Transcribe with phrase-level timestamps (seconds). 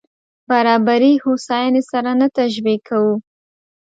[0.49, 3.15] برابري هوساينې سره نه تشبیه کوو.